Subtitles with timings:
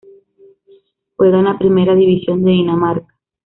[1.15, 3.13] Juega en la Primera División de Dinamarca.